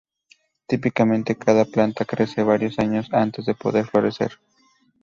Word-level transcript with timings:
Típicamente, 0.65 1.37
cada 1.37 1.63
planta 1.63 2.05
crece 2.05 2.41
varios 2.41 2.79
años 2.79 3.07
antes 3.13 3.45
de 3.45 3.53
poder 3.53 3.85
florecer. 3.85 4.39